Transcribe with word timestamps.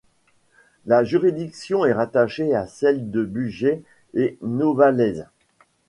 La 0.87 1.03
juridiction 1.03 1.85
est 1.85 1.93
rattachée 1.93 2.55
à 2.55 2.65
celles 2.65 3.11
de 3.11 3.23
Bugey 3.23 3.83
et 4.15 4.35
Novalaise. 4.41 5.27